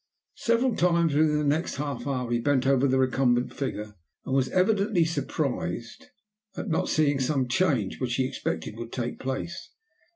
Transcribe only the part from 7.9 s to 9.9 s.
which he expected would take place.